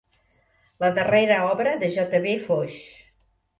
[0.83, 2.81] La darrera obra de J.V.Foix.